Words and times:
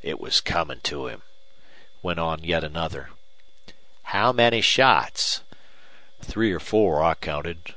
It 0.00 0.18
was 0.18 0.40
comin' 0.40 0.80
to 0.84 1.08
him," 1.08 1.20
went 2.00 2.18
on 2.18 2.42
yet 2.42 2.64
another. 2.64 3.10
"How 4.04 4.32
many 4.32 4.62
shots?" 4.62 5.42
"Three 6.22 6.52
or 6.54 6.58
four, 6.60 7.02
I 7.04 7.12
counted." 7.12 7.74